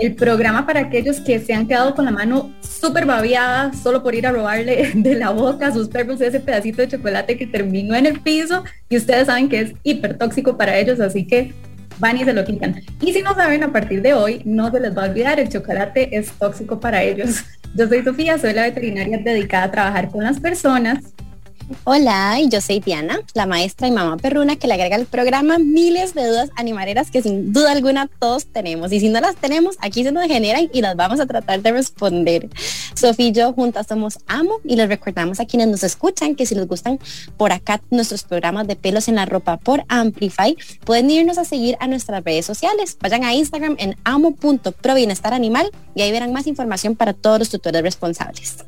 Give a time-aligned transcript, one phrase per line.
[0.00, 4.14] el programa para aquellos que se han quedado con la mano súper babiada solo por
[4.14, 7.94] ir a robarle de la boca a sus perros ese pedacito de chocolate que terminó
[7.94, 11.52] en el piso y ustedes saben que es hiper tóxico para ellos, así que
[11.98, 12.82] van y se lo quitan.
[13.00, 15.48] Y si no saben, a partir de hoy no se les va a olvidar, el
[15.48, 17.44] chocolate es tóxico para ellos.
[17.74, 20.98] Yo soy Sofía, soy la veterinaria dedicada a trabajar con las personas
[21.84, 26.12] Hola, yo soy Diana, la maestra y mamá perruna que le agrega al programa miles
[26.12, 28.92] de dudas animareras que sin duda alguna todos tenemos.
[28.92, 31.72] Y si no las tenemos, aquí se nos generan y las vamos a tratar de
[31.72, 32.50] responder.
[32.94, 36.54] Sofía y yo juntas somos Amo y les recordamos a quienes nos escuchan que si
[36.54, 36.98] les gustan
[37.38, 41.76] por acá nuestros programas de pelos en la ropa por Amplify, pueden irnos a seguir
[41.80, 42.98] a nuestras redes sociales.
[43.00, 47.82] Vayan a Instagram en amo.probienestar animal y ahí verán más información para todos los tutores
[47.82, 48.64] responsables.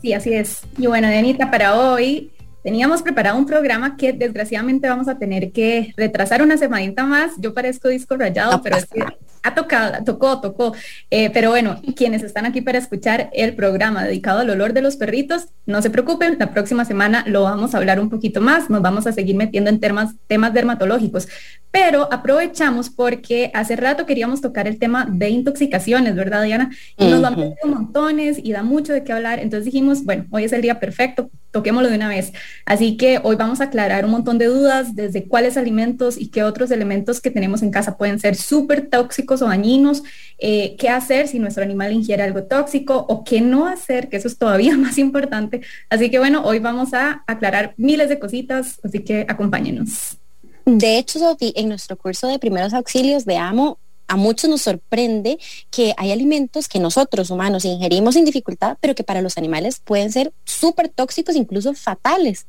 [0.00, 0.62] Sí, así es.
[0.78, 5.92] Y bueno, Dianita, para hoy teníamos preparado un programa que desgraciadamente vamos a tener que
[5.96, 7.32] retrasar una semanita más.
[7.38, 9.04] Yo parezco disco rayado, pero es que
[9.42, 10.74] ha tocado, tocó, tocó.
[11.10, 14.96] Eh, pero bueno, quienes están aquí para escuchar el programa dedicado al olor de los
[14.96, 18.82] perritos, no se preocupen, la próxima semana lo vamos a hablar un poquito más, nos
[18.82, 21.28] vamos a seguir metiendo en temas, temas dermatológicos.
[21.70, 26.70] Pero aprovechamos porque hace rato queríamos tocar el tema de intoxicaciones, ¿verdad, Diana?
[26.96, 29.38] Y nos vamos a montones y da mucho de qué hablar.
[29.38, 32.32] Entonces dijimos, bueno, hoy es el día perfecto, toquémoslo de una vez.
[32.66, 36.42] Así que hoy vamos a aclarar un montón de dudas desde cuáles alimentos y qué
[36.42, 40.02] otros elementos que tenemos en casa pueden ser súper tóxicos o dañinos,
[40.38, 44.28] eh, qué hacer si nuestro animal ingiere algo tóxico o qué no hacer, que eso
[44.28, 45.60] es todavía más importante.
[45.88, 50.18] Así que bueno, hoy vamos a aclarar miles de cositas, así que acompáñenos.
[50.66, 53.78] De hecho, Sofi, en nuestro curso de primeros auxilios de AMO
[54.10, 55.38] a muchos nos sorprende
[55.70, 60.10] que hay alimentos que nosotros humanos ingerimos sin dificultad, pero que para los animales pueden
[60.10, 62.46] ser súper tóxicos, incluso fatales.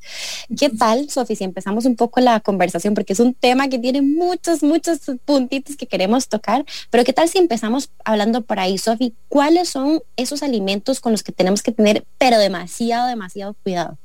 [0.57, 2.95] ¿Qué tal, Sofi, si empezamos un poco la conversación?
[2.95, 7.29] Porque es un tema que tiene muchos, muchos puntitos que queremos tocar, pero ¿qué tal
[7.29, 9.13] si empezamos hablando por ahí, Sofi?
[9.29, 13.99] ¿Cuáles son esos alimentos con los que tenemos que tener, pero demasiado, demasiado cuidado?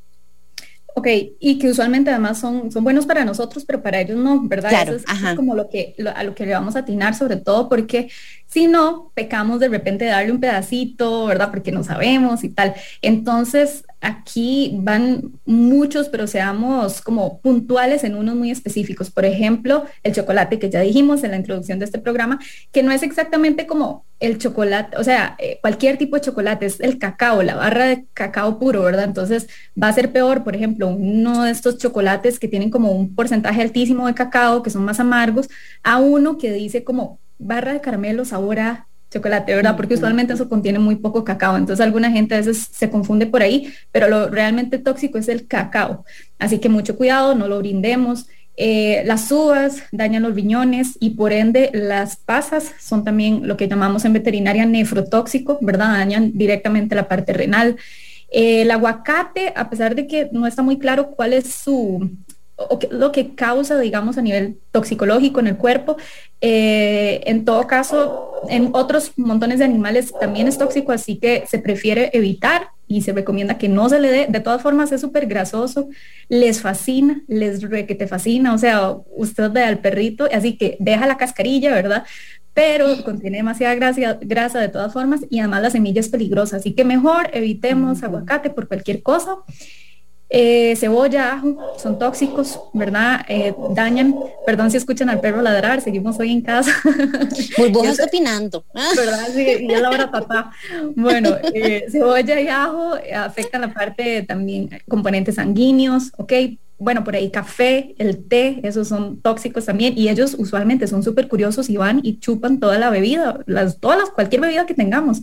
[0.99, 1.09] Ok,
[1.41, 4.73] y que usualmente además son, son buenos para nosotros, pero para ellos no, ¿verdad?
[4.83, 5.05] Eso es,
[5.37, 8.09] como lo que, a lo que le vamos a atinar, sobre todo porque
[8.47, 11.51] si no, pecamos de repente de darle un pedacito, ¿verdad?
[11.51, 12.73] Porque no sabemos y tal.
[13.03, 19.11] Entonces, aquí van muchos, pero seamos como puntuales en unos muy específicos.
[19.11, 22.39] Por ejemplo, el chocolate que ya dijimos en la introducción de este programa,
[22.73, 26.81] que no es exactamente como el chocolate, o sea, eh, cualquier tipo de chocolate, es
[26.81, 29.05] el cacao, la barra de cacao puro, ¿verdad?
[29.05, 29.49] Entonces
[29.81, 33.61] va a ser peor, por ejemplo, uno de estos chocolates que tienen como un porcentaje
[33.63, 35.49] altísimo de cacao, que son más amargos,
[35.83, 39.77] a uno que dice como barra de caramelo sabor a chocolate, ¿verdad?
[39.77, 41.57] Porque usualmente eso contiene muy poco cacao.
[41.57, 45.47] Entonces alguna gente a veces se confunde por ahí, pero lo realmente tóxico es el
[45.47, 46.05] cacao.
[46.39, 48.27] Así que mucho cuidado, no lo brindemos.
[48.59, 53.69] Eh, las uvas dañan los riñones y por ende las pasas son también lo que
[53.69, 55.99] llamamos en veterinaria nefrotóxico, ¿verdad?
[55.99, 57.77] Dañan directamente la parte renal.
[58.31, 62.11] Eh, el aguacate, a pesar de que no está muy claro cuál es su,
[62.57, 65.97] o lo que causa, digamos, a nivel toxicológico en el cuerpo.
[66.41, 71.59] Eh, en todo caso, en otros montones de animales también es tóxico, así que se
[71.59, 74.27] prefiere evitar y se recomienda que no se le dé.
[74.29, 75.89] De todas formas, es súper grasoso,
[76.29, 80.77] les fascina, les re que te fascina, o sea, usted ve al perrito, así que
[80.81, 82.05] deja la cascarilla, ¿verdad?
[82.55, 86.73] Pero contiene demasiada grasa, grasa de todas formas y además la semilla es peligrosa, así
[86.75, 89.37] que mejor evitemos aguacate por cualquier cosa.
[90.29, 93.25] Eh, cebolla, ajo, son tóxicos, ¿verdad?
[93.29, 96.73] Eh, dañan, perdón si escuchan al perro ladrar, seguimos hoy en casa.
[97.59, 98.65] Burbujas opinando.
[98.75, 99.29] ¿Verdad?
[99.33, 100.51] Sí, y es la hora papá.
[100.97, 106.33] Bueno, eh, cebolla y ajo afectan la parte también, componentes sanguíneos, ¿ok?
[106.79, 111.29] Bueno, por ahí café, el té, esos son tóxicos también y ellos usualmente son súper
[111.29, 115.23] curiosos y van y chupan toda la bebida, las, todas las, cualquier bebida que tengamos.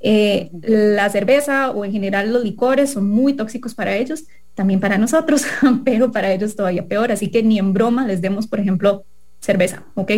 [0.00, 4.98] Eh, la cerveza o en general los licores son muy tóxicos para ellos, también para
[4.98, 5.44] nosotros,
[5.84, 9.04] pero para ellos todavía peor, así que ni en broma les demos, por ejemplo,
[9.40, 10.12] cerveza, ¿ok?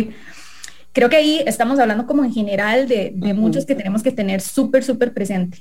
[0.91, 4.83] Creo que ahí estamos hablando como en general de, muchos que tenemos que tener súper,
[4.83, 5.59] súper presente.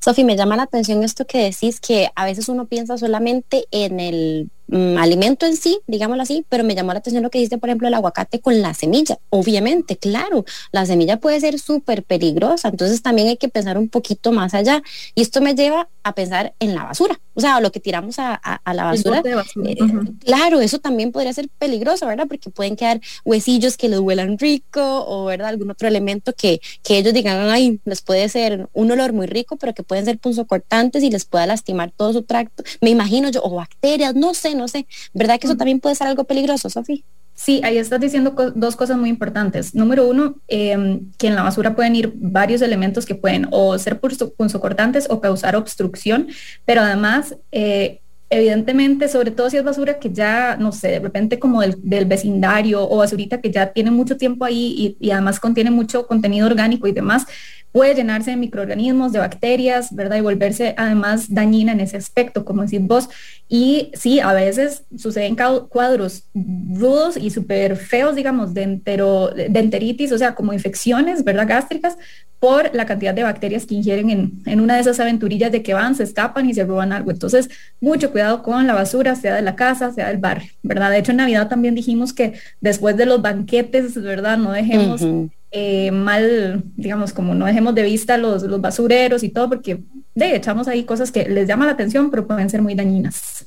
[0.00, 4.00] Sofi, me llama la atención esto que decís, que a veces uno piensa solamente en
[4.00, 7.58] el mm, alimento en sí, digámoslo así, pero me llamó la atención lo que dice,
[7.58, 9.18] por ejemplo, el aguacate con la semilla.
[9.30, 14.32] Obviamente, claro, la semilla puede ser súper peligrosa, entonces también hay que pensar un poquito
[14.32, 14.82] más allá.
[15.14, 18.40] Y esto me lleva a pensar en la basura, o sea, lo que tiramos a,
[18.72, 19.22] la basura.
[19.24, 19.76] Eh,
[20.24, 22.26] claro, eso también podría ser peligroso, ¿verdad?
[22.26, 25.48] Porque pueden quedar huesillos que les huelan rico o, ¿verdad?
[25.48, 29.56] Algún otro elemento que, que ellos digan, ay, les puede ser un olor muy rico,
[29.56, 32.62] pero que pueden ser punzocortantes y les pueda lastimar todo su tracto.
[32.80, 34.86] Me imagino yo, o bacterias, no sé, no sé.
[35.12, 37.02] ¿Verdad que eso también puede ser algo peligroso, Sofía?
[37.34, 39.74] Sí, ahí estás diciendo dos cosas muy importantes.
[39.74, 44.00] Número uno, em, que en la basura pueden ir varios elementos que pueden o ser
[44.00, 46.28] punzocortantes o causar obstrucción,
[46.66, 48.01] pero además, eh,
[48.32, 52.82] evidentemente, sobre todo si es basura que ya, no sé, de repente como del, vecindario
[52.88, 56.92] o basurita que ya tiene mucho tiempo ahí y además contiene mucho contenido orgánico y
[56.92, 57.26] demás,
[57.72, 60.18] puede llenarse de microorganismos, de bacterias, ¿verdad?
[60.18, 63.08] Y volverse además dañina en ese aspecto, como decís vos.
[63.48, 65.36] Y sí, a veces suceden
[65.68, 71.48] cuadros rudos y súper feos, digamos, de, entero, de enteritis, o sea, como infecciones, ¿verdad?
[71.48, 71.96] Gástricas,
[72.42, 75.74] por la cantidad de bacterias que ingieren en, en, una de esas aventurillas de que
[75.74, 77.12] van, se escapan y se roban algo.
[77.12, 77.48] Entonces,
[77.80, 80.90] mucho cuidado con la basura, sea de la casa, sea del barrio, ¿verdad?
[80.90, 84.38] De hecho, en Navidad también dijimos que después de los banquetes, ¿verdad?
[84.38, 85.06] No dejemos...
[85.54, 89.82] Eh, mal, digamos, como no dejemos de vista los, los basureros y todo, porque
[90.14, 93.46] de echamos ahí cosas que les llaman la atención, pero pueden ser muy dañinas.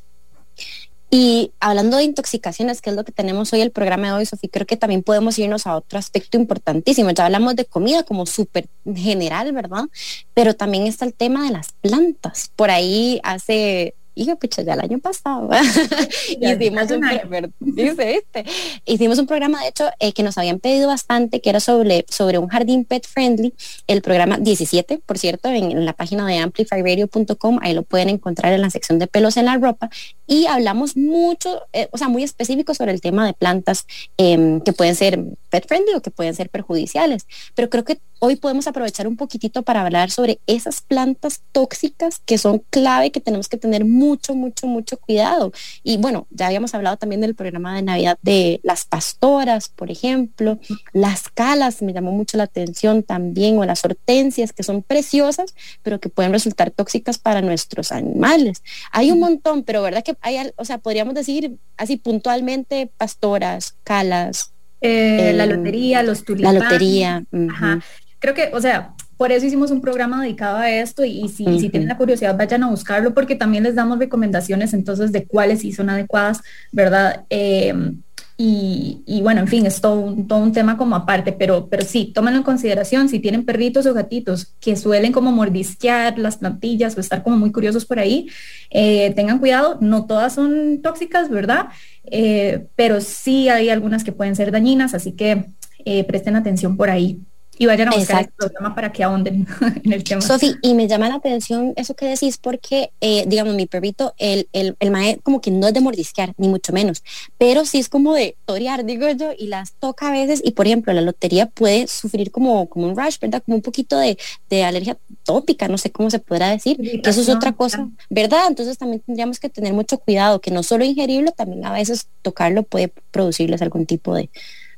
[1.18, 4.50] Y hablando de intoxicaciones, que es lo que tenemos hoy el programa de hoy, Sofía,
[4.52, 7.10] creo que también podemos irnos a otro aspecto importantísimo.
[7.12, 9.86] Ya hablamos de comida como súper general, ¿verdad?
[10.34, 12.52] Pero también está el tema de las plantas.
[12.58, 15.50] Por ahí hace hija, pucha, ya el año pasado
[16.30, 17.54] hicimos, un,
[18.86, 22.40] hicimos un programa, de hecho, eh, que nos habían pedido bastante, que era sobre, sobre
[22.40, 23.54] un jardín pet friendly,
[23.88, 28.62] el programa 17, por cierto, en, la página de amplifyradio.com, ahí lo pueden encontrar en
[28.62, 29.90] la sección de pelos en la ropa,
[30.28, 33.86] y hablamos mucho, eh, o sea, muy específico sobre el tema de plantas
[34.18, 35.20] em, que pueden ser
[35.50, 39.62] pet friendly o que pueden ser perjudiciales, pero creo que hoy podemos aprovechar un poquitito
[39.64, 44.68] para hablar sobre esas plantas tóxicas que son clave, que tenemos que tener mucho, mucho,
[44.68, 45.52] mucho cuidado.
[45.84, 50.60] Y bueno, ya habíamos hablado también del programa de Navidad de las pastoras, por ejemplo,
[50.94, 56.00] las calas, me llamó mucho la atención también, o las hortensias, que son preciosas, pero
[56.00, 58.64] que pueden resultar tóxicas para nuestros animales.
[58.92, 64.52] Hay un montón, pero verdad que hay, o sea, podríamos decir así puntualmente, pastoras, calas,
[64.82, 66.60] eh, la em, lotería, los tulipanes.
[66.60, 67.24] La lotería.
[67.50, 67.80] Ajá
[68.26, 71.70] creo que, o sea, por eso hicimos un programa dedicado a esto y, si, si,
[71.70, 75.72] tienen la curiosidad vayan a buscarlo porque también les damos recomendaciones entonces de cuáles sí
[75.72, 76.42] son adecuadas,
[76.72, 77.24] ¿verdad?
[77.30, 78.02] Em,
[78.38, 82.12] y, bueno, en fin, es todo un, todo un tema como aparte, pero, pero sí,
[82.14, 83.08] tómenlo en consideración.
[83.08, 87.54] Si tienen perritos o gatitos que suelen como mordisquear las plantillas o estar como muy
[87.54, 88.28] curiosos por ahí,
[88.72, 91.68] eh, tengan cuidado, no todas son tóxicas, ¿verdad?
[92.04, 95.46] Eh, pero sí hay algunas que pueden ser dañinas, así que
[95.86, 97.22] eh, presten atención por ahí
[97.58, 99.48] y vayan a buscar el programa para que ahonden
[99.84, 100.22] en el tema.
[100.22, 104.48] Sofi, y me llama la atención eso que decís porque, eh, digamos, mi perrito, el,
[104.54, 107.04] el, el mae como que no es de mordisquear, ni mucho menos,
[107.38, 110.68] pero sí es como de torear, digo yo, y las toca a veces, y por
[110.68, 113.42] ejemplo, la lotería puede sufrir como, como un rash, ¿verdad?
[113.46, 114.18] Como un poquito de,
[114.50, 118.48] de alergia tópica, no sé cómo se podrá decir, que eso es otra cosa, ¿verdad?
[118.48, 122.64] Entonces también tendríamos que tener mucho cuidado, que no solo ingerirlo, también a veces tocarlo
[122.64, 124.30] puede producirles algún tipo de,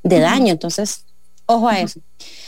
[0.04, 1.06] de daño, entonces,
[1.46, 2.00] ojo a eso.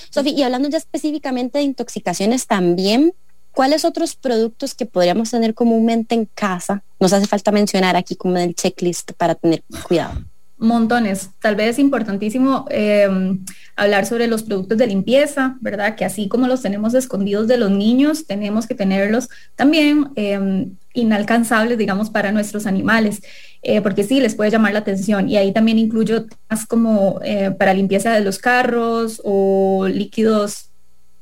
[0.10, 3.14] Sofía, y hablando ya específicamente de intoxicaciones también,
[3.52, 8.38] ¿cuáles otros productos que podríamos tener comúnmente en casa nos hace falta mencionar aquí como
[8.38, 10.22] en el checklist para tener cuidado?
[10.60, 11.30] Montones.
[11.40, 13.46] Tal vez es importantísimo em,
[13.78, 15.96] hablar sobre los productos de limpieza, ¿verdad?
[15.96, 21.78] Que así como los tenemos escondidos de los niños, tenemos que tenerlos también em, inalcanzables,
[21.78, 23.22] digamos, para nuestros animales.
[23.62, 25.30] Eh, porque sí, les puede llamar la atención.
[25.30, 30.70] Y ahí también incluyo más como eh, para limpieza de los carros o líquidos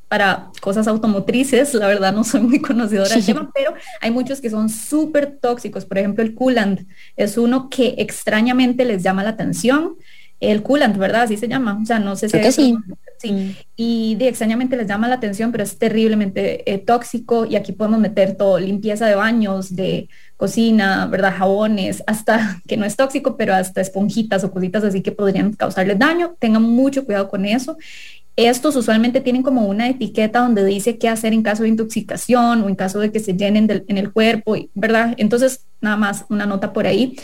[0.08, 4.50] para cosas automotrices, la verdad no soy muy conocedora del tema, pero hay muchos que
[4.50, 5.86] son súper tóxicos.
[5.86, 9.96] Por ejemplo, el coolant es uno que extrañamente les llama la atención.
[10.40, 11.24] El coolant, ¿verdad?
[11.24, 11.80] Así se llama.
[11.82, 12.38] O sea, no sé si...
[12.38, 12.76] es sí.
[13.20, 13.56] Sí, mm.
[13.76, 18.00] y de extrañamente les llama la atención, pero es terriblemente eh, tóxico y aquí podemos
[18.00, 21.34] meter todo, limpieza de baños, de cocina, ¿verdad?
[21.38, 26.00] Jabones, hasta que no es tóxico, pero hasta esponjitas o cositas así que podrían causarles
[26.00, 26.36] daño.
[26.40, 27.78] Tengan mucho cuidado con eso.
[28.36, 32.70] Estos usualmente tienen como una etiqueta donde dice qué hacer en caso de intoxicación o
[32.70, 35.16] en caso de que se llenen en el cuerpo, ¿verdad?
[35.18, 37.16] Entonces, nada más una nota por ahí.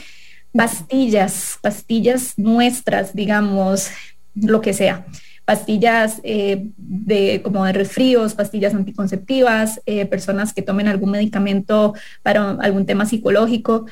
[0.51, 3.89] Pastillas, pastillas nuestras, digamos,
[4.33, 5.05] lo que sea
[5.45, 12.51] pastillas eh, de, como de resfríos, pastillas anticonceptivas, eh, personas que tomen algún medicamento para
[12.51, 13.85] algún tema psicológico.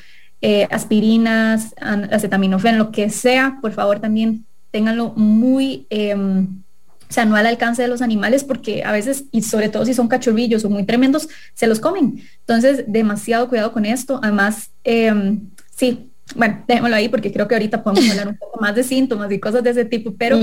[0.44, 6.62] eh, aspirinas, acetaminofén, lo que sea, por favor también ténganlo muy, em,
[7.08, 9.94] o sea, no al alcance de los animales porque a veces, y sobre todo si
[9.94, 12.22] son cachorrillos o muy tremendos, se los comen.
[12.40, 14.18] Entonces, demasiado cuidado con esto.
[14.22, 18.74] Además, em, sí, bueno, déjémoslo ahí porque creo que ahorita podemos hablar un poco más
[18.74, 20.38] de síntomas y cosas de ese tipo, pero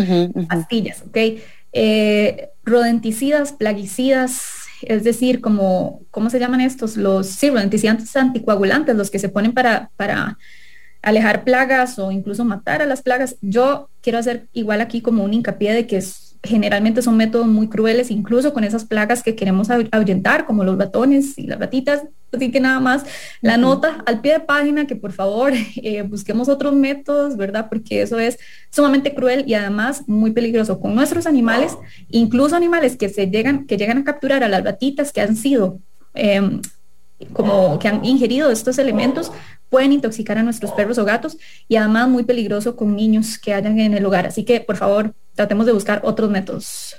[0.48, 1.17] pastillas, ¿ok?
[1.72, 4.41] Eh, rodenticidas, plaguicidas,
[4.81, 6.98] es decir, como, ¿cómo se llaman estos?
[6.98, 10.38] Los, sí, rodenticidas anticoagulantes, los que se ponen para, para
[11.01, 13.38] alejar plagas o incluso matar a las plagas.
[13.41, 17.67] Yo quiero hacer igual aquí como un hincapié de que es generalmente son métodos muy
[17.67, 22.03] crueles, incluso con esas plagas que queremos ahuyentar, como los ratones y las ratitas.
[22.31, 23.05] Así que nada más
[23.41, 27.67] la nota al pie de página que por favor eh, busquemos otros métodos, ¿verdad?
[27.69, 28.38] Porque eso es
[28.69, 31.77] sumamente cruel y además muy peligroso con nuestros animales,
[32.10, 35.79] incluso animales que se llegan, que llegan a capturar a las ratitas que han sido
[36.13, 36.62] em,
[37.34, 39.31] como que han ingerido estos elementos
[39.69, 43.79] pueden intoxicar a nuestros perros o gatos y además muy peligroso con niños que hayan
[43.79, 44.27] en el hogar.
[44.27, 46.97] Así que por favor tratemos de buscar otros métodos.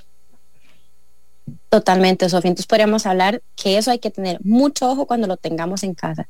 [1.69, 2.49] Totalmente, Sofía.
[2.49, 6.27] Entonces podríamos hablar que eso hay que tener mucho ojo cuando lo tengamos en casa.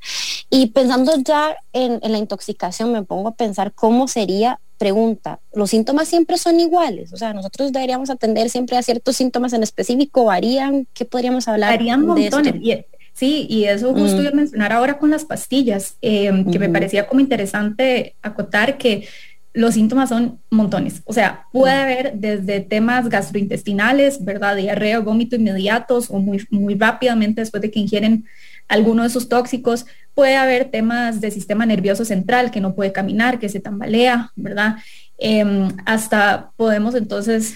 [0.52, 6.08] Y pensando ya en, la intoxicación, me pongo a pensar cómo sería, pregunta, ¿los síntomas
[6.08, 7.12] siempre son iguales?
[7.12, 10.88] O sea, nosotros deberíamos atender siempre a ciertos síntomas en específico, ¿varían?
[10.94, 11.72] ¿Qué podríamos hablar?
[11.72, 12.86] Varían montones.
[13.22, 14.22] Sí, y eso justo mm.
[14.22, 19.08] iba a mencionar ahora con las pastillas, eh, que me parecía como interesante acotar que
[19.54, 21.04] los síntomas son montones.
[21.06, 24.56] O sea, puede haber desde temas gastrointestinales, ¿verdad?
[24.56, 28.26] Diarrea, vómito inmediatos o muy, muy rápidamente después de que ingieren
[28.68, 29.86] alguno de esos tóxicos.
[30.16, 34.78] Puede haber temas de sistema nervioso central que no puede caminar, que se tambalea, ¿verdad?
[35.20, 37.54] Em, hasta podemos entonces,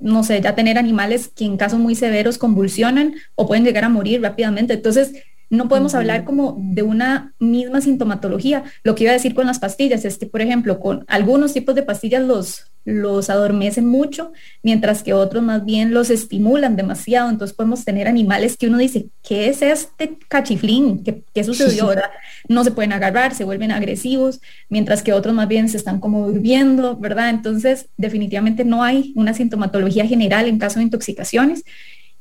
[0.00, 3.88] no sé, ya tener animales que en casos muy severos convulsionan o pueden llegar a
[3.88, 4.74] morir rápidamente.
[4.74, 5.12] Entonces,
[5.50, 8.64] no podemos hablar como de una misma sintomatología.
[8.82, 11.74] Lo que iba a decir con las pastillas es que, por ejemplo, con algunos tipos
[11.74, 17.30] de pastillas los, los adormecen mucho, mientras que otros más bien los estimulan demasiado.
[17.30, 21.02] Entonces podemos tener animales que uno dice, ¿qué es este cachiflín?
[21.02, 21.86] ¿Qué, qué sucedió?
[21.88, 22.10] ¿verdad?
[22.48, 26.26] No se pueden agarrar, se vuelven agresivos, mientras que otros más bien se están como
[26.28, 27.30] durmiendo, ¿verdad?
[27.30, 31.64] Entonces definitivamente no hay una sintomatología general en caso de intoxicaciones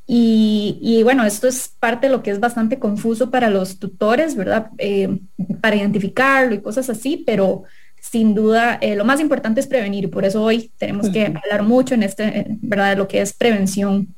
[0.09, 4.71] y, bueno, esto es parte de lo que es bastante confuso para los tutores, ¿verdad?
[4.77, 5.19] Eh,
[5.61, 7.63] para identificarlo y cosas así, pero
[7.99, 11.63] sin duda eh, lo más importante es prevenir y por eso hoy tenemos que hablar
[11.63, 12.91] mucho en este, ¿verdad?
[12.91, 14.15] De lo que es prevención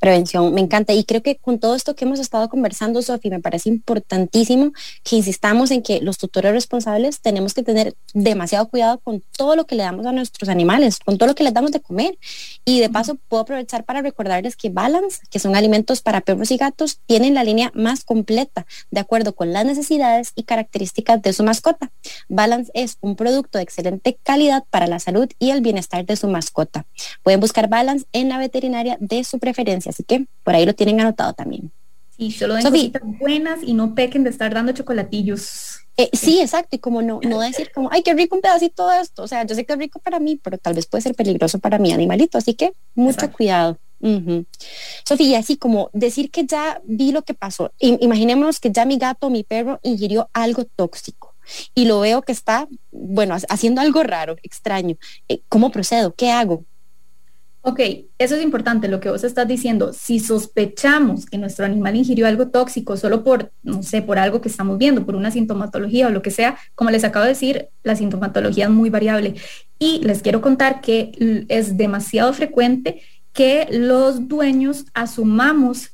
[0.00, 0.92] Prevención, me encanta.
[0.92, 4.72] Y creo que con todo esto que hemos estado conversando, Sofi, me parece importantísimo
[5.02, 9.66] que insistamos en que los tutores responsables tenemos que tener demasiado cuidado con todo lo
[9.66, 12.18] que le damos a nuestros animales, con todo lo que les damos de comer.
[12.64, 16.56] Y de paso, puedo aprovechar para recordarles que Balance, que son alimentos para perros y
[16.56, 21.42] gatos, tienen la línea más completa, de acuerdo con las necesidades y características de su
[21.42, 21.90] mascota.
[22.28, 26.28] Balance es un producto de excelente calidad para la salud y el bienestar de su
[26.28, 26.86] mascota.
[27.22, 31.00] Pueden buscar Balance en la veterinaria de su preferencia Así que por ahí lo tienen
[31.00, 31.70] anotado también.
[32.16, 35.80] Sí, solo den cositas buenas y no pequen de estar dando chocolatillos.
[35.98, 39.00] Eh, sí, exacto, y como no, no decir como, ay, qué rico un pedacito de
[39.00, 41.14] esto, o sea, yo sé que es rico para mí, pero tal vez puede ser
[41.14, 43.78] peligroso para mi animalito, así que mucho cuidado.
[45.04, 49.30] Sofía, así como decir que ya vi lo que pasó, imaginémonos que ya mi gato,
[49.30, 51.34] mi perro ingirió algo tóxico
[51.74, 54.96] y lo veo que está, bueno, haciendo algo raro, extraño.
[55.28, 56.14] Eh, ¿Cómo procedo?
[56.14, 56.64] ¿Qué hago?
[57.68, 57.80] Ok,
[58.18, 59.92] eso es importante lo que vos estás diciendo.
[59.92, 64.48] Si sospechamos que nuestro animal ingirió algo tóxico solo por, no sé, por algo que
[64.48, 67.96] estamos viendo, por una sintomatología o lo que sea, como les acabo de decir, la
[67.96, 69.34] sintomatología es muy variable.
[69.80, 71.10] Y les quiero contar que
[71.48, 75.90] es demasiado frecuente que los dueños asumamos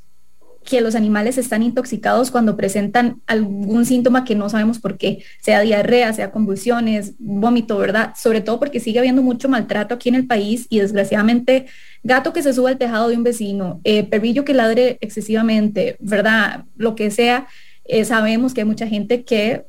[0.64, 5.61] que los animales están intoxicados cuando presentan algún síntoma que no sabemos por qué, sea
[5.61, 8.14] diarrea, sea convulsiones, vómito, ¿verdad?
[8.16, 11.66] Sobre todo porque sigue habiendo mucho maltrato aquí en el país y desgraciadamente
[12.02, 16.64] gato que se sube al tejado de un vecino, eh, perrillo que ladre excesivamente, ¿verdad?
[16.76, 17.47] Lo que sea,
[17.85, 19.64] eh, sabemos que hay mucha gente que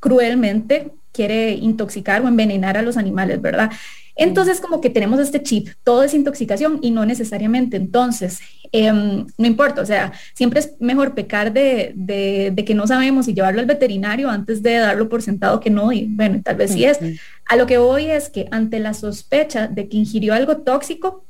[0.00, 3.70] cruelmente quiere intoxicar o envenenar a los animales, ¿verdad?
[4.18, 7.76] Entonces, como que tenemos este chip, todo es intoxicación y no necesariamente.
[7.76, 8.40] Entonces,
[8.72, 13.34] em, no importa, o sea, siempre es mejor pecar de, de, que no sabemos y
[13.34, 16.84] llevarlo al veterinario antes de darlo por sentado que no, y bueno, tal vez sí
[16.84, 16.98] es.
[17.46, 21.24] A lo que voy es que ante la sospecha de que ingirió algo tóxico,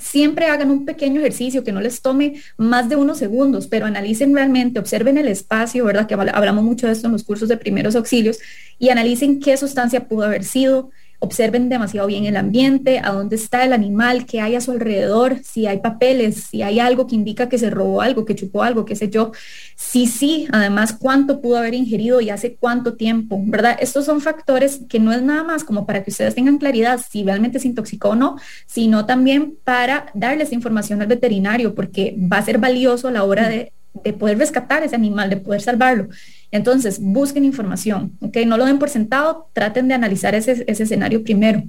[0.00, 4.34] siempre hagan un pequeño ejercicio que no les tome más de unos segundos, pero analicen
[4.34, 6.06] realmente, observen el espacio, ¿verdad?
[6.06, 8.38] Que hablamos mucho de esto en los cursos de primeros auxilios
[8.78, 13.64] y analicen qué sustancia pudo haber sido, observen demasiado bien el ambiente, a dónde está
[13.64, 17.48] el animal, qué hay a su alrededor, si hay papeles, si hay algo que indica
[17.48, 19.32] que se robó algo, que chupó algo, qué sé yo.
[19.76, 23.76] Sí, sí, además cuánto pudo haber ingerido y hace cuánto tiempo, ¿verdad?
[23.80, 27.22] Estos son factores que no es nada más como para que ustedes tengan claridad si
[27.22, 28.36] realmente se intoxicó o no,
[28.66, 33.48] sino también para darles información al veterinario, porque va a ser valioso a la hora
[33.48, 33.72] de
[34.04, 36.08] de poder rescatar ese animal, de poder salvarlo.
[36.50, 38.38] Entonces, busquen información, ¿ok?
[38.46, 41.62] No lo den por sentado, traten de analizar ese, escenario primero.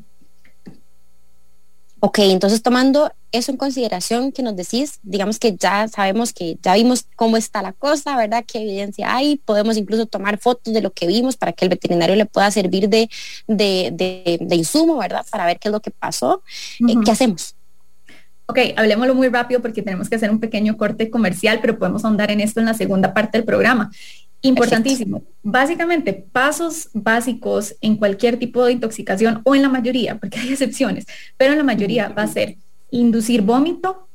[2.04, 6.74] Ok, entonces tomando eso en consideración que nos decís, digamos que ya sabemos que ya
[6.74, 8.44] vimos cómo está la cosa, ¿verdad?
[8.46, 9.38] ¿Qué evidencia hay?
[9.38, 12.90] Podemos incluso tomar fotos de lo que vimos para que el veterinario le pueda servir
[12.90, 13.08] de,
[13.48, 15.24] de, insumo, ¿verdad?
[15.30, 16.42] Para ver qué es lo que pasó.
[16.80, 17.56] Eh, ¿Qué hacemos?
[18.48, 22.32] Ok, hablemoslo muy rápido porque tenemos que hacer un pequeño corte comercial, pero podemos ahondar
[22.32, 23.92] en esto en la segunda parte del programa.
[24.42, 25.24] Importantísimo.
[25.44, 31.06] Básicamente, pasos básicos en cualquier tipo de intoxicación o en la mayoría, porque hay excepciones,
[31.38, 32.58] pero en la mayoría va a ser
[32.90, 34.08] inducir vómito,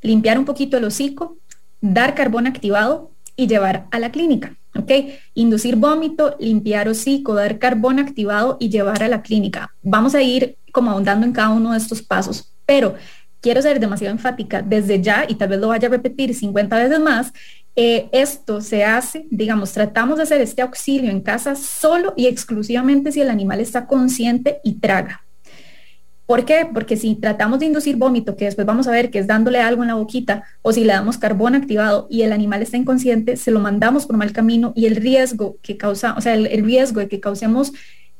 [0.00, 1.36] limpiar un poquito el hocico,
[1.80, 4.56] dar carbón activado y llevar a la clínica.
[4.76, 4.90] ¿ok?
[5.34, 9.74] Inducir vómito, limpiar hocico, dar carbón activado y llevar a la clínica.
[9.82, 12.94] Vamos a ir como ahondando en cada uno de estos pasos, pero
[13.40, 17.00] quiero ser demasiado enfática desde ya y tal vez lo vaya a repetir 50 veces
[17.00, 17.32] más,
[17.76, 23.10] eh, esto se hace, digamos, tratamos de hacer este auxilio en casa solo y exclusivamente
[23.10, 25.24] si el animal está consciente y traga.
[26.26, 26.66] ¿Por qué?
[26.72, 29.82] Porque si tratamos de inducir vómito, que después vamos a ver que es dándole algo
[29.82, 33.50] en la boquita, o si le damos carbón activado y el animal está inconsciente, se
[33.50, 37.08] lo mandamos por mal camino y el riesgo que causa, o sea, el, riesgo de
[37.08, 37.72] que causemos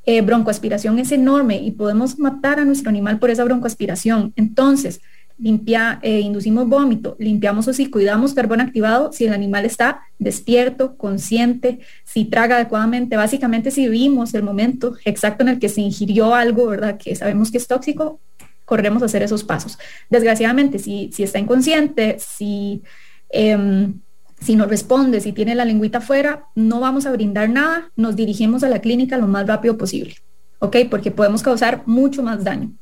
[0.04, 4.34] eh, broncoaspiración es enorme y podemos matar a nuestro animal por esa broncoaspiración.
[4.36, 5.00] Entonces,
[5.38, 10.96] limpia, eh, inducimos vómito, limpiamos hocico y damos carbón activado si el animal está despierto,
[10.96, 16.34] consciente, si traga adecuadamente, básicamente si vimos el momento exacto en el que se ingirió
[16.34, 16.98] algo, ¿verdad?
[16.98, 18.20] Que sabemos que es tóxico,
[18.64, 19.78] corremos a hacer esos pasos.
[20.08, 22.82] Desgraciadamente, si, si está inconsciente, si,
[23.28, 24.00] em,
[24.40, 28.62] si no responde, si tiene la lengüita afuera, no vamos a brindar nada, nos dirigimos
[28.62, 30.14] a la clínica lo más rápido posible,
[30.60, 30.76] ¿ok?
[30.88, 32.72] Porque podemos causar mucho más daño.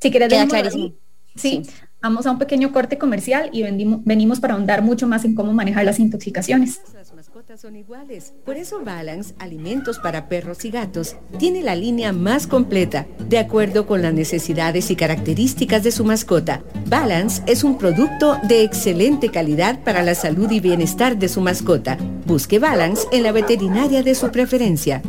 [0.00, 0.94] Si quieres, clarísimo.
[1.38, 1.62] Sí,
[2.02, 5.84] vamos a un pequeño corte comercial y venimos para ahondar mucho más en cómo manejar
[5.84, 6.80] las intoxicaciones.
[6.94, 8.34] Las mascotas son iguales.
[8.44, 13.86] Por eso Balance, alimentos para perros y gatos, tiene la línea más completa, de acuerdo
[13.86, 16.62] con las necesidades y características de su mascota.
[16.86, 21.98] Balance es un producto de excelente calidad para la salud y bienestar de su mascota.
[22.26, 25.02] Busque Balance en la veterinaria de su preferencia.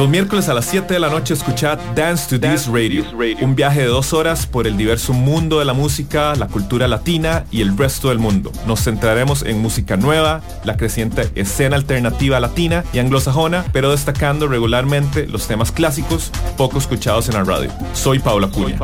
[0.00, 3.04] Los miércoles a las 7 de la noche escuchad Dance to This Radio,
[3.42, 7.44] un viaje de dos horas por el diverso mundo de la música, la cultura latina
[7.50, 8.50] y el resto del mundo.
[8.66, 15.26] Nos centraremos en música nueva, la creciente escena alternativa latina y anglosajona, pero destacando regularmente
[15.26, 17.70] los temas clásicos poco escuchados en la radio.
[17.92, 18.78] Soy Paula Cunha.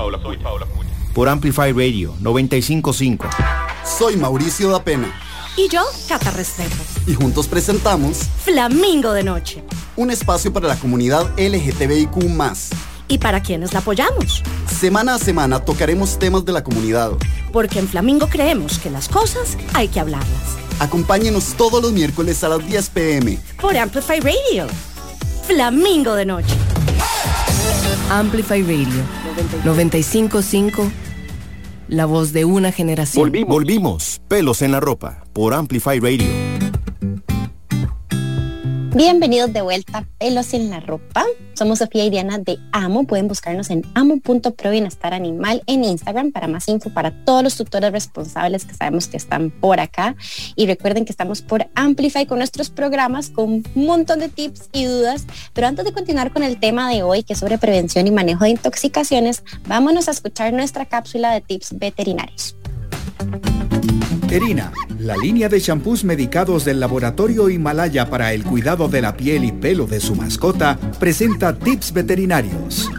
[1.14, 3.26] Por Amplify Radio 955.
[3.98, 5.11] Soy Mauricio da Pena.
[5.57, 6.85] Y yo, Cata Restrepo.
[7.07, 9.64] Y juntos presentamos Flamingo de Noche
[9.96, 12.16] un espacio para la comunidad LGTBIQ
[13.09, 14.42] y para quienes la apoyamos.
[14.78, 17.12] Semana a semana tocaremos temas de la comunidad.
[17.52, 20.56] Porque en Flamingo creemos que las cosas hay que hablarlas.
[20.78, 23.38] Acompáñenos todos los miércoles a las 10 pm.
[23.61, 24.66] Por Amplify Radio.
[25.46, 26.54] Flamingo de noche.
[28.11, 29.02] Amplify Radio
[29.64, 30.90] 955
[31.88, 33.22] La voz de una generación.
[33.22, 33.48] Volvimos.
[33.48, 34.20] Volvimos.
[34.28, 35.24] Pelos en la ropa.
[35.32, 36.26] Por Amplify Radio.
[38.96, 41.22] Bienvenidos de vuelta, pelos en la ropa.
[41.52, 43.04] Somos Sofía y Diana de Amo.
[43.04, 47.92] Pueden buscarnos en amo.pro bienestar animal en Instagram para más info para todos los tutores
[47.92, 50.16] responsables que sabemos que están por acá.
[50.54, 54.87] Y recuerden que estamos por Amplify con nuestros programas con un montón de tips y
[54.87, 55.26] dudas.
[55.52, 58.44] Pero antes de continuar con el tema de hoy, que es sobre prevención y manejo
[58.44, 62.56] de intoxicaciones, vámonos a escuchar nuestra cápsula de tips veterinarios.
[64.31, 69.44] Erina, la línea de champús medicados del laboratorio Himalaya para el cuidado de la piel
[69.44, 72.90] y pelo de su mascota, presenta tips veterinarios.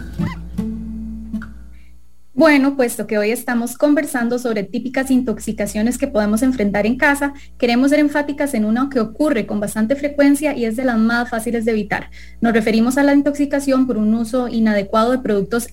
[2.38, 7.90] Bueno, puesto que hoy estamos conversando sobre típicas intoxicaciones que podemos enfrentar en casa, queremos
[7.90, 11.64] ser enfáticas en una que ocurre con bastante frecuencia y es de las más fáciles
[11.64, 12.10] de evitar.
[12.40, 15.66] Nos referimos a la intoxicación por un uso inadecuado de productos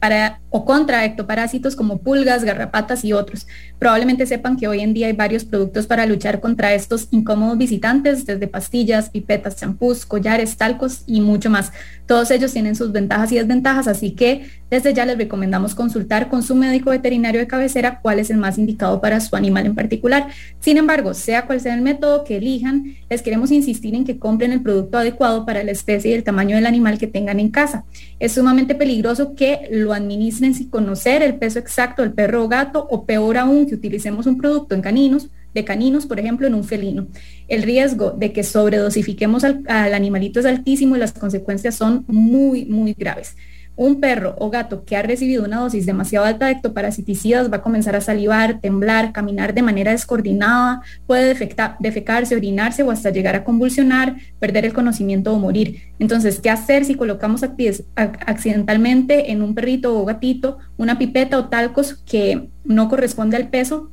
[0.00, 3.46] para, o contra ectoparásitos como pulgas, garrapatas y otros.
[3.78, 8.26] Probablemente sepan que hoy en día hay varios productos para luchar contra estos incómodos visitantes,
[8.26, 11.70] desde pastillas, pipetas, champús, collares, talcos y mucho más.
[12.06, 16.42] Todos ellos tienen sus ventajas y desventajas, así que desde ya les recomendamos consultar con
[16.42, 20.28] su médico veterinario de cabecera cuál es el más indicado para su animal en particular.
[20.60, 24.52] Sin embargo, sea cual sea el método que elijan, les queremos insistir en que compren
[24.52, 27.84] el producto adecuado para la especie y el tamaño del animal que tengan en casa.
[28.18, 32.86] Es sumamente peligroso que lo administren sin conocer el peso exacto del perro o gato
[32.90, 36.64] o peor aún que utilicemos un producto en caninos de caninos, por ejemplo, en un
[36.64, 37.06] felino.
[37.48, 42.66] El riesgo de que sobredosifiquemos al, al animalito es altísimo y las consecuencias son muy,
[42.66, 43.36] muy graves.
[43.76, 47.62] Un perro o gato que ha recibido una dosis demasiado alta de ectoparasiticidas va a
[47.62, 51.34] comenzar a salivar, temblar, caminar de manera descoordinada, puede
[51.80, 55.82] defecarse, orinarse o hasta llegar a convulsionar, perder el conocimiento o morir.
[55.98, 61.94] Entonces, ¿qué hacer si colocamos accidentalmente en un perrito o gatito una pipeta o talcos
[61.94, 63.90] que no corresponde al peso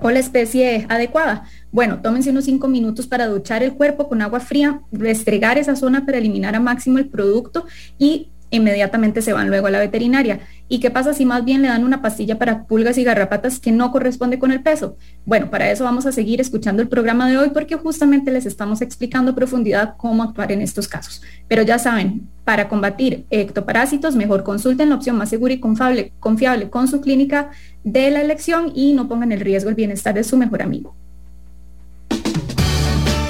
[0.00, 1.44] o la especie adecuada.
[1.72, 6.06] Bueno, tómense unos cinco minutos para duchar el cuerpo con agua fría, restregar esa zona
[6.06, 7.66] para eliminar a máximo el producto
[7.98, 10.40] y inmediatamente se van luego a la veterinaria.
[10.68, 13.72] ¿Y qué pasa si más bien le dan una pastilla para pulgas y garrapatas que
[13.72, 14.96] no corresponde con el peso?
[15.24, 18.82] Bueno, para eso vamos a seguir escuchando el programa de hoy porque justamente les estamos
[18.82, 21.22] explicando a profundidad cómo actuar en estos casos.
[21.48, 26.70] Pero ya saben, para combatir ectoparásitos, mejor consulten la opción más segura y confiable, confiable
[26.70, 27.50] con su clínica
[27.84, 30.99] de la elección y no pongan en riesgo el bienestar de su mejor amigo.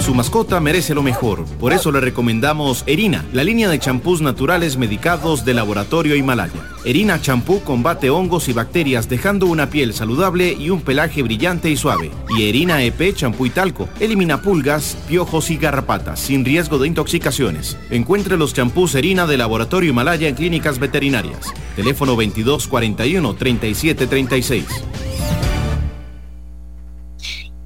[0.00, 4.78] Su mascota merece lo mejor, por eso le recomendamos Erina, la línea de champús naturales
[4.78, 6.66] medicados de Laboratorio Himalaya.
[6.86, 11.76] Erina champú combate hongos y bacterias dejando una piel saludable y un pelaje brillante y
[11.76, 12.10] suave.
[12.30, 17.76] Y Erina EP champú y talco elimina pulgas, piojos y garrapatas sin riesgo de intoxicaciones.
[17.90, 21.52] Encuentre los champús Erina de Laboratorio Himalaya en clínicas veterinarias.
[21.76, 24.64] Teléfono 2241 3736.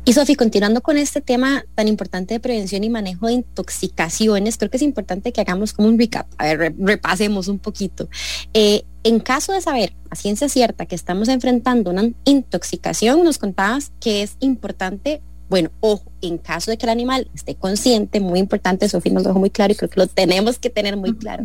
[0.07, 4.71] Y Sofi, continuando con este tema tan importante de prevención y manejo de intoxicaciones, creo
[4.71, 8.11] que es importante que hagamos como un recap, a ver, repasemos un poquito.
[8.53, 13.93] Eh, en caso de saber a ciencia cierta que estamos enfrentando una intoxicación, nos contabas
[13.99, 18.90] que es importante, bueno, ojo, en caso de que el animal esté consciente, muy importante,
[18.90, 21.45] Sofía nos lo dejó muy claro y creo que lo tenemos que tener muy claro.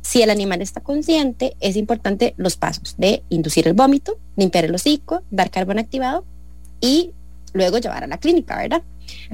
[0.00, 4.76] Si el animal está consciente, es importante los pasos de inducir el vómito, limpiar el
[4.76, 6.24] hocico, dar carbón activado
[6.80, 7.12] y
[7.56, 8.82] luego llevar a la clínica, ¿verdad?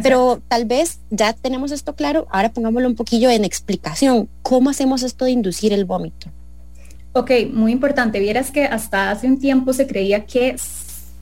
[0.03, 4.29] Pero tal vez ya tenemos esto claro, ahora pongámoslo un poquillo en explicación.
[4.43, 6.31] ¿Cómo hacemos esto de inducir el vómito?
[7.13, 8.21] Ok, muy importante.
[8.21, 10.57] Vieras que hasta hace un tiempo se creía que,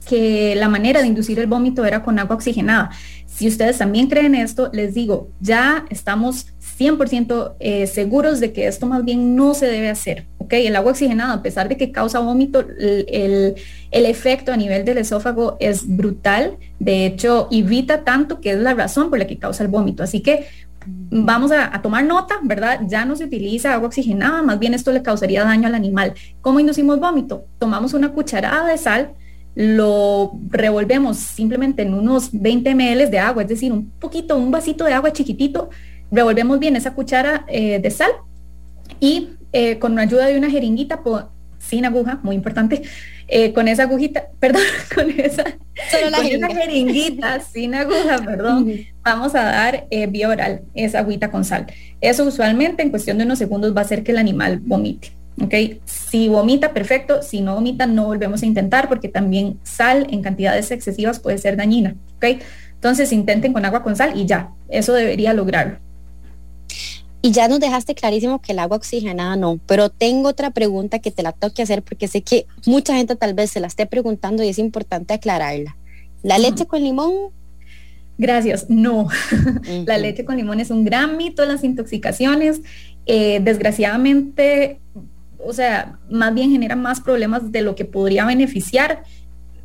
[0.07, 2.91] que la manera de inducir el vómito era con agua oxigenada.
[3.33, 8.87] Si ustedes también creen esto, les digo, ya estamos 100% eh, seguros de que esto
[8.87, 10.27] más bien no se debe hacer.
[10.37, 10.51] ¿ok?
[10.53, 13.55] El agua oxigenada, a pesar de que causa vómito, el,
[13.91, 16.57] efecto a nivel del esófago es brutal.
[16.79, 20.03] De hecho, evita tanto que es la razón por la que causa el vómito.
[20.03, 20.47] Así que
[20.85, 22.81] vamos a, a, tomar nota, ¿verdad?
[22.85, 26.15] Ya no se utiliza agua oxigenada, más bien esto le causaría daño al animal.
[26.41, 27.45] ¿Cómo inducimos vómito?
[27.59, 29.13] Tomamos una cucharada de sal,
[29.55, 34.85] lo revolvemos simplemente en unos 20 ml de agua, es decir, un poquito, un vasito
[34.85, 35.69] de agua chiquitito,
[36.09, 38.11] revolvemos bien esa cuchara eh, de sal
[38.99, 41.01] y eh, con la ayuda de una jeringuita
[41.59, 42.81] sin aguja, muy importante,
[43.27, 44.63] eh, con esa agujita, perdón,
[44.95, 45.43] con esa,
[46.49, 48.71] jeringuita sin aguja, perdón,
[49.03, 51.67] vamos a dar vía oral esa agüita con sal.
[51.99, 55.20] Eso usualmente en cuestión de unos segundos va a hacer que el animal vomite.
[55.43, 55.81] ¿Ok?
[55.85, 57.21] Si vomita, perfecto.
[57.21, 61.57] Si no vomita, no volvemos a intentar porque también sal en cantidades excesivas puede ser
[61.57, 62.41] dañina, ¿ok?
[62.73, 65.77] Entonces intenten con agua con sal y ya, eso debería lograrlo.
[67.23, 71.11] Y ya nos dejaste clarísimo que el agua oxigenada no, pero tengo otra pregunta que
[71.11, 73.85] te la tengo que hacer porque sé que mucha gente tal vez se la esté
[73.85, 75.77] preguntando y es importante aclararla.
[76.23, 77.31] ¿La leche con limón?
[78.17, 79.07] Gracias, no.
[79.85, 82.61] la leche con limón es un gran mito en las intoxicaciones.
[83.05, 84.79] Eh, desgraciadamente,
[85.45, 89.03] o sea, más bien genera más problemas de lo que podría beneficiar.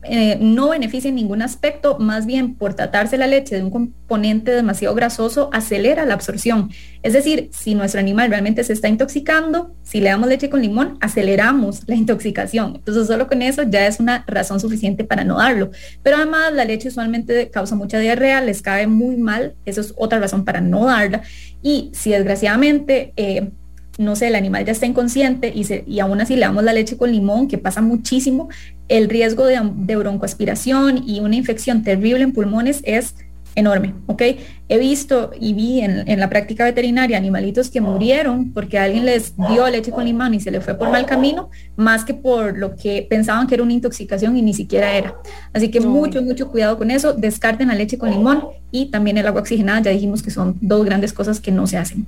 [0.09, 4.53] Eh, no beneficia en ningún aspecto, más bien por tratarse la leche de un componente
[4.53, 6.71] demasiado grasoso, acelera la absorción.
[7.03, 10.97] Es decir, si nuestro animal realmente se está intoxicando, si le damos leche con limón,
[11.01, 12.77] aceleramos la intoxicación.
[12.77, 15.71] Entonces, solo con eso ya es una razón suficiente para no darlo.
[16.05, 20.21] Pero además, la leche usualmente causa mucha diarrea, les cae muy mal, eso es otra
[20.21, 21.23] razón para no darla.
[21.63, 23.13] Y si desgraciadamente...
[23.17, 23.51] Eh,
[23.99, 26.97] no sé, el animal ya está inconsciente y, y aún así le damos la leche
[26.97, 28.49] con limón, que pasa muchísimo,
[28.89, 33.15] el riesgo de, broncoaspiración y una infección terrible en pulmones es
[33.55, 34.23] enorme, ¿ok?
[34.69, 39.67] He visto y vi en, la práctica veterinaria animalitos que murieron porque alguien les dio
[39.69, 43.07] leche con limón y se le fue por mal camino, más que por lo que
[43.09, 45.15] pensaban que era una intoxicación y ni siquiera era.
[45.55, 49.27] Así que mucho, mucho cuidado con eso, descarten la leche con limón y también el
[49.27, 52.07] agua oxigenada, ya dijimos que son dos grandes cosas que no se hacen.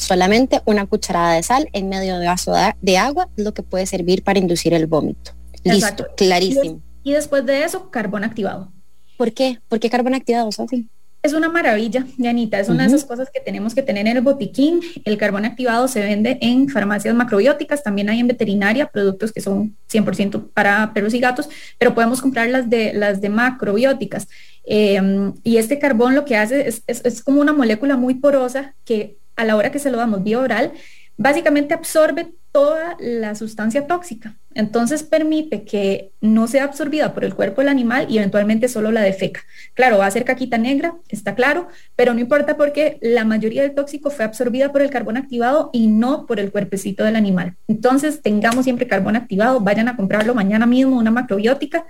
[0.00, 3.84] Solamente una cucharada de sal en medio de vaso de agua es lo que puede
[3.84, 5.32] servir para inducir el vómito.
[5.62, 6.80] Listo, clarísimo.
[7.02, 8.72] Y, después de eso, carbón activado.
[9.18, 9.58] ¿Por qué?
[9.68, 10.88] ¿Por qué carbón activado, Sofi?
[11.22, 14.22] Es una maravilla, Janita, es una de esas cosas que tenemos que tener en el
[14.22, 14.80] botiquín.
[15.04, 19.76] El carbón activado se vende en farmacias macrobióticas, también hay en veterinaria productos que son
[19.92, 24.28] 100% para perros y gatos, pero podemos comprar las de, las de macrobióticas.
[24.64, 29.19] Em, y este carbón lo que hace es, es, como una molécula muy porosa que
[29.40, 30.72] a la hora que se lo damos vía oral,
[31.16, 34.36] básicamente absorbe toda la sustancia tóxica.
[34.54, 39.02] Entonces permite que no sea absorbida por el cuerpo del animal y eventualmente solo la
[39.02, 39.42] defeca.
[39.74, 43.74] Claro, va a ser caquita negra, está claro, pero no importa porque la mayoría del
[43.74, 47.54] tóxico fue absorbida por el carbón activado y no por el cuerpecito del animal.
[47.68, 51.84] Entonces tengamos siempre carbón activado, vayan a comprarlo mañana mismo, una macrobiótica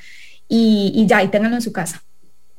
[0.49, 2.03] y, ya, y ténganlo en su casa.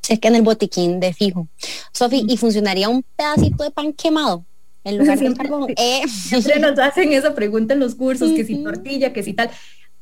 [0.08, 1.48] en el botiquín de fijo.
[1.94, 4.46] Sofi, ¿y funcionaría un pedacito de pan quemado?
[4.84, 5.74] En lugar de carbón.
[5.78, 6.08] Eh.
[6.08, 9.50] Siempre nos hacen esa pregunta en los cursos, que si tortilla, que si tal.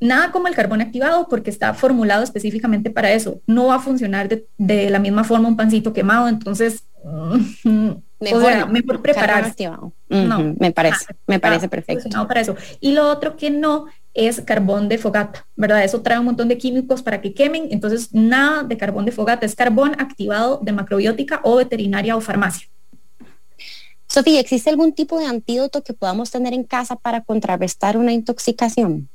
[0.01, 3.41] Nada como el carbón activado porque está formulado específicamente para eso.
[3.45, 7.89] No va a funcionar de, la misma forma un pancito quemado, entonces mm,
[8.21, 9.53] mejor, mejor preparar.
[10.07, 12.09] no, me parece, ah, me parece perfecto.
[12.27, 12.55] para eso.
[12.79, 15.83] Y lo otro que no es carbón de fogata, ¿verdad?
[15.83, 19.45] Eso trae un montón de químicos para que quemen, entonces nada de carbón de fogata,
[19.45, 22.69] es carbón activado de macrobiótica o veterinaria o farmacia.
[24.11, 29.07] Sofía, ¿existe algún tipo de antídoto que podamos tener en casa para contrarrestar una intoxicación?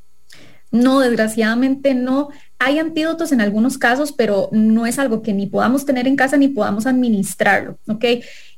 [0.70, 2.28] No, desgraciadamente no.
[2.60, 6.36] Hay antídotos en algunos casos, pero no es algo que ni podamos tener en casa
[6.36, 8.04] ni podamos administrarlo, ¿ok?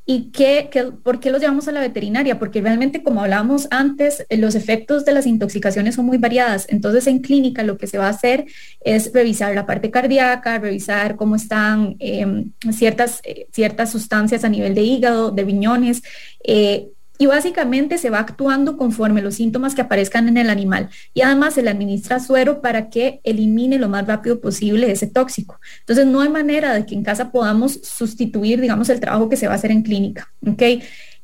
[0.09, 0.71] ¿Y qué,
[1.03, 2.39] por qué los llevamos a la veterinaria?
[2.39, 6.67] Porque realmente, como hablábamos antes, los efectos de las intoxicaciones son muy variadas.
[6.71, 8.47] Entonces, en clínica lo que se va a hacer
[8.81, 14.77] es revisar la parte cardíaca, revisar cómo están em, ciertas, eh, ciertas sustancias a nivel
[14.77, 16.03] de hígado, de riñones,
[16.45, 16.87] eh,
[17.19, 20.91] y básicamente se va actuando conforme los síntomas que aparezcan en el animal.
[21.15, 25.59] Y además se le administra suero para que elimine lo más rápido posible ese tóxico.
[25.81, 29.47] Entonces no hay manera de que en casa podamos sustituir, digamos, el trabajo que se
[29.47, 30.29] va a hacer en clínica.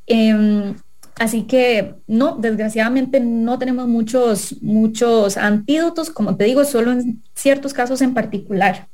[0.07, 0.75] Em,
[1.19, 7.75] así que no, desgraciadamente no tenemos muchos, muchos antídotos, como te digo, solo en ciertos
[7.75, 8.89] casos en particular.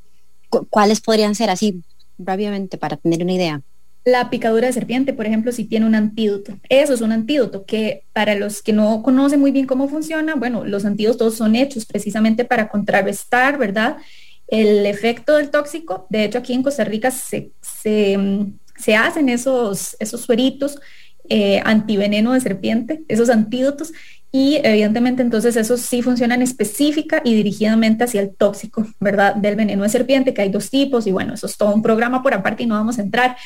[0.71, 1.83] ¿Cuáles podrían ser así,
[2.19, 3.63] rápidamente, para tener una idea?
[4.09, 6.59] La picadura de serpiente, por ejemplo, si tiene un antídoto.
[6.71, 10.65] Eso es un antídoto que para los que no conocen muy bien cómo funciona, bueno,
[10.65, 13.99] los antídotos son hechos precisamente para contrarrestar, ¿verdad?
[14.47, 16.07] El efecto del tóxico.
[16.09, 20.81] De hecho, aquí en Costa Rica se, se, hacen esos, esos sueritos
[21.29, 23.93] eh, antiveneno de serpiente, esos antídotos,
[24.33, 29.35] y evidentemente entonces esos sí funcionan específica y dirigidamente hacia el tóxico, ¿verdad?
[29.35, 32.23] Del veneno de serpiente, que hay dos tipos y bueno, eso es todo un programa
[32.23, 33.37] por aparte y no vamos a entrar,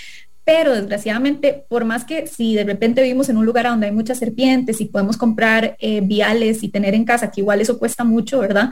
[0.44, 4.18] pero desgraciadamente, por más que si de repente vivimos en un lugar donde hay muchas
[4.18, 8.40] serpientes y podemos comprar eh, viales y tener en casa, que igual eso cuesta mucho,
[8.40, 8.70] ¿verdad?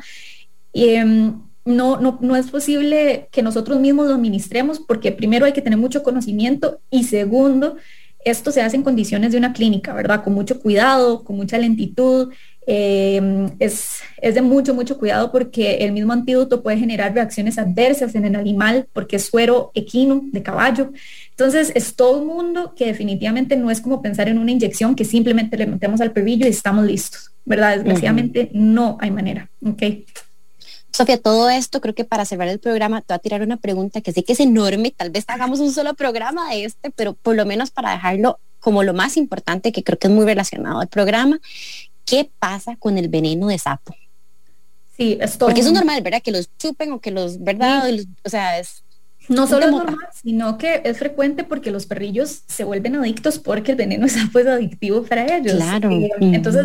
[0.72, 5.62] Em, no, no, no es posible que nosotros mismos lo administremos porque primero hay que
[5.62, 7.76] tener mucho conocimiento y segundo,
[8.24, 10.22] esto se hace en condiciones de una clínica, ¿verdad?
[10.22, 12.33] Con mucho cuidado, con mucha lentitud.
[12.66, 18.14] Em, es, es, de mucho, mucho cuidado porque el mismo antídoto puede generar reacciones adversas
[18.14, 20.92] en el animal porque es suero equino de caballo.
[21.31, 25.05] Entonces, es todo un mundo que definitivamente no es como pensar en una inyección que
[25.05, 27.77] simplemente le metemos al perrillo y estamos listos, ¿verdad?
[27.77, 29.83] Desgraciadamente no hay manera, ¿ok?
[30.92, 34.01] Sofía, todo esto creo que para cerrar el programa te voy a tirar una pregunta
[34.01, 37.37] que sé que es enorme, tal vez hagamos un solo programa de este, pero por
[37.37, 40.88] lo menos para dejarlo como lo más importante que creo que es muy relacionado al
[40.88, 41.40] programa,
[42.11, 43.94] ¿qué pasa con el veneno de sapo?
[44.96, 45.49] Sí, es todo.
[45.49, 46.20] Porque eso es normal, ¿verdad?
[46.23, 47.88] Que los chupen o que los, ¿verdad?
[48.25, 48.83] o sea, es
[49.31, 53.73] no solo es normal, sino que es frecuente porque los perrillos se vuelven adictos porque
[53.73, 55.55] el veneno es pues adictivo para ellos.
[55.55, 55.88] Claro.
[55.92, 56.64] Eh, entonces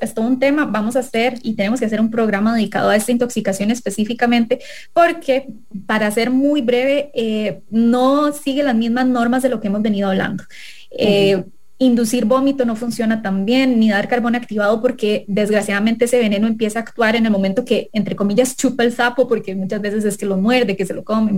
[0.00, 2.96] es, todo un tema, vamos a hacer y tenemos que hacer un programa dedicado a
[2.96, 4.58] esta intoxicación específicamente
[4.92, 5.46] porque
[5.86, 10.08] para ser muy breve, eh, no sigue las mismas normas de lo que hemos venido
[10.08, 10.42] hablando.
[10.90, 11.44] Eh,
[11.80, 16.78] inducir vómito no funciona tan bien, ni dar carbón activado porque desgraciadamente ese veneno empieza
[16.78, 20.18] a actuar en el momento que, entre comillas, chupa el sapo, porque muchas veces es
[20.18, 21.32] que lo muerde, que se lo come,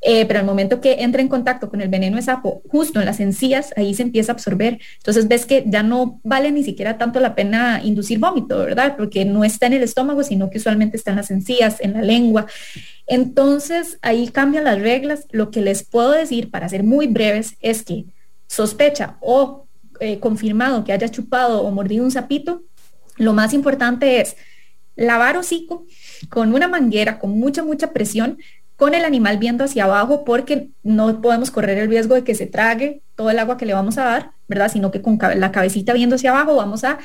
[0.00, 3.06] eh, pero al momento que entra en contacto con el veneno de sapo, justo en
[3.06, 4.78] las encías, ahí se empieza a absorber.
[4.98, 8.94] Entonces ves que ya no vale ni siquiera tanto la pena inducir vómito, ¿verdad?
[8.96, 12.02] Porque no está en el estómago, sino que usualmente está en las encías, en la
[12.02, 12.46] lengua.
[13.08, 15.26] Entonces ahí cambian las reglas.
[15.32, 18.04] Lo que les puedo decir, para ser muy breves, es que
[18.46, 19.66] sospecha o
[20.02, 22.64] eh, confirmado que haya chupado o mordido un sapito,
[23.18, 24.36] lo más importante es
[24.96, 25.86] lavar hocico
[26.28, 28.38] con una manguera con mucha, mucha presión,
[28.76, 32.46] con el animal viendo hacia abajo porque no podemos correr el riesgo de que se
[32.46, 34.72] trague todo el agua que le vamos a dar, ¿verdad?
[34.72, 36.98] Sino que con la cabecita viendo hacia abajo vamos a,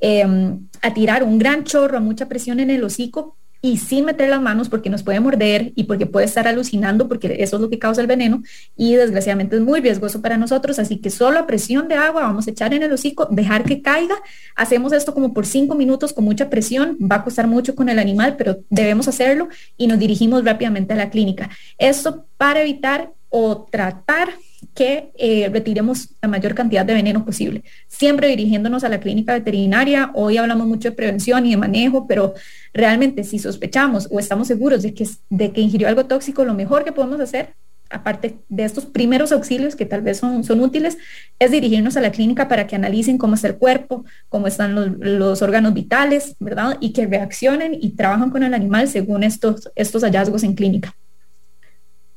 [0.00, 4.28] em, a tirar un gran chorro a mucha presión en el hocico y sin meter
[4.28, 7.70] las manos porque nos puede morder y porque puede estar alucinando porque eso es lo
[7.70, 8.42] que causa el veneno
[8.76, 12.46] y desgraciadamente es muy riesgoso para nosotros, así que solo a presión de agua vamos
[12.46, 14.16] a echar en el hocico, dejar que caiga,
[14.54, 17.98] hacemos esto como por cinco minutos con mucha presión, va a costar mucho con el
[17.98, 21.50] animal, pero debemos hacerlo y nos dirigimos rápidamente a la clínica.
[21.78, 24.30] Esto para evitar o tratar
[24.74, 27.64] que eh, retiremos la mayor cantidad de veneno posible.
[27.86, 30.10] Siempre dirigiéndonos a la clínica veterinaria.
[30.14, 32.34] Hoy hablamos mucho de prevención y de manejo, pero
[32.72, 36.84] realmente si sospechamos o estamos seguros de que, de que ingirió algo tóxico, lo mejor
[36.84, 37.54] que podemos hacer,
[37.90, 40.98] aparte de estos primeros auxilios que tal vez son, son útiles,
[41.38, 44.90] es dirigirnos a la clínica para que analicen cómo está el cuerpo, cómo están los,
[44.98, 46.76] los órganos vitales, ¿verdad?
[46.80, 50.94] Y que reaccionen y trabajan con el animal según estos, estos hallazgos en clínica.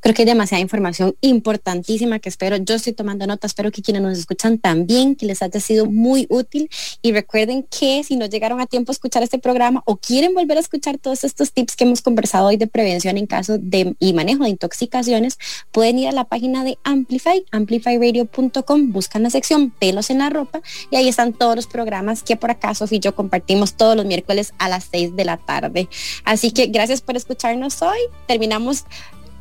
[0.01, 4.01] Creo que hay demasiada información importantísima que espero, yo estoy tomando nota, espero que quienes
[4.01, 6.69] nos escuchan también, que les haya sido muy útil
[7.01, 10.57] y recuerden que si no llegaron a tiempo a escuchar este programa o quieren volver
[10.57, 14.13] a escuchar todos estos tips que hemos conversado hoy de prevención en caso de y
[14.13, 15.37] manejo de intoxicaciones,
[15.71, 20.61] pueden ir a la página de Amplify, amplifyradio.com, buscan la sección pelos en la ropa
[20.89, 24.05] y ahí están todos los programas que por acá Sofía y yo compartimos todos los
[24.05, 25.87] miércoles a las 6 de la tarde.
[26.25, 27.99] Así que gracias por escucharnos hoy.
[28.27, 28.85] Terminamos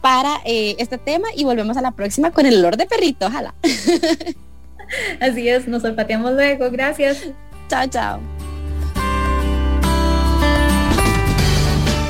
[0.01, 3.55] para eh, este tema y volvemos a la próxima con el olor de perrito, ojalá.
[5.21, 6.71] Así es, nos olfateamos luego.
[6.71, 7.27] Gracias.
[7.69, 8.40] Chao, chao.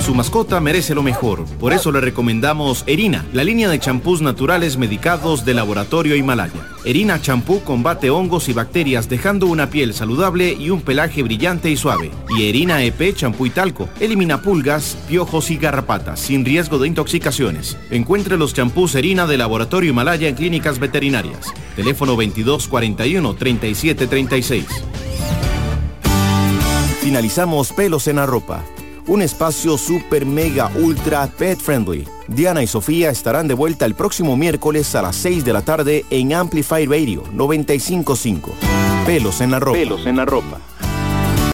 [0.01, 4.79] Su mascota merece lo mejor, por eso le recomendamos Erina, la línea de champús naturales
[4.79, 6.67] medicados de Laboratorio Himalaya.
[6.87, 11.77] Erina champú combate hongos y bacterias dejando una piel saludable y un pelaje brillante y
[11.77, 12.11] suave.
[12.31, 17.77] Y Erina EP champú y talco elimina pulgas, piojos y garrapatas sin riesgo de intoxicaciones.
[17.91, 21.53] Encuentre los champús Erina de Laboratorio Himalaya en clínicas veterinarias.
[21.77, 24.67] Teléfono 2241 3736.
[27.03, 28.65] Finalizamos pelos en la ropa
[29.11, 32.07] un espacio super mega ultra pet friendly.
[32.29, 36.05] Diana y Sofía estarán de vuelta el próximo miércoles a las 6 de la tarde
[36.11, 38.55] en Amplify Radio 955.
[39.05, 39.77] Pelos en la ropa.
[39.77, 40.61] Pelos en la ropa.